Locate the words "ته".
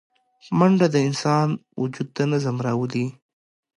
2.15-2.23